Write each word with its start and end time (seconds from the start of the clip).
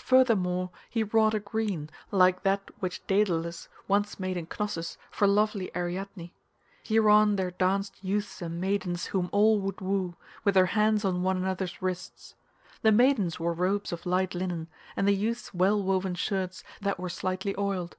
Furthermore 0.00 0.70
he 0.88 1.04
wrought 1.04 1.32
a 1.32 1.38
green, 1.38 1.90
like 2.10 2.42
that 2.42 2.72
which 2.80 3.06
Daedalus 3.06 3.68
once 3.86 4.18
made 4.18 4.36
in 4.36 4.48
Cnossus 4.48 4.96
for 5.12 5.28
lovely 5.28 5.70
Ariadne. 5.76 6.32
Hereon 6.82 7.36
there 7.36 7.52
danced 7.52 8.02
youths 8.02 8.42
and 8.42 8.60
maidens 8.60 9.06
whom 9.14 9.28
all 9.30 9.60
would 9.60 9.80
woo, 9.80 10.16
with 10.42 10.54
their 10.54 10.66
hands 10.74 11.04
on 11.04 11.22
one 11.22 11.36
another's 11.36 11.80
wrists. 11.80 12.34
The 12.82 12.90
maidens 12.90 13.38
wore 13.38 13.52
robes 13.54 13.92
of 13.92 14.06
light 14.06 14.34
linen, 14.34 14.66
and 14.96 15.06
the 15.06 15.14
youths 15.14 15.54
well 15.54 15.80
woven 15.80 16.16
shirts 16.16 16.64
that 16.80 16.98
were 16.98 17.08
slightly 17.08 17.54
oiled. 17.56 17.96